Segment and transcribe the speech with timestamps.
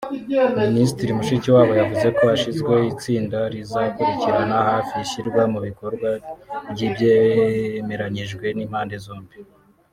[0.65, 6.09] Minisitiri Mushikiwabo yavuze ko hashyizweho itsinda rizakurikiranira hafi ishyirwa mu bikorwa
[6.71, 9.35] ry’ibyemeranyijwe n’impande zombi